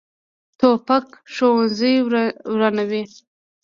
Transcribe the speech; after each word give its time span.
توپک 0.59 1.05
ښوونځي 1.33 1.93
ورانوي. 2.53 3.01